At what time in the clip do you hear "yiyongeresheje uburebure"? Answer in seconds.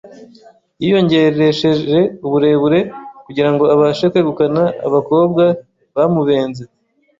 0.81-2.79